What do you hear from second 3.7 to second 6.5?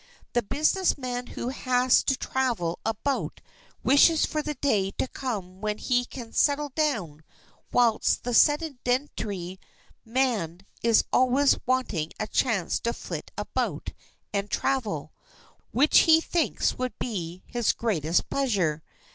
wishes for the day to come when he can